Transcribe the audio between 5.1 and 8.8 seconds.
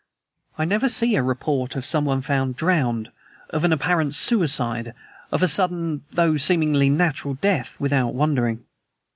of a sudden, though seemingly natural death, without wondering.